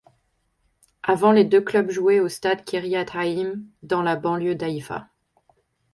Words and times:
Avant 1.03 1.31
les 1.31 1.45
deux 1.45 1.61
clubs 1.61 1.91
joué 1.91 2.19
au 2.19 2.27
stade 2.27 2.65
Kiriat 2.65 3.05
Haim 3.13 3.59
dans 3.83 4.01
la 4.01 4.15
banlieue 4.15 4.55
d'Haïfa. 4.55 5.09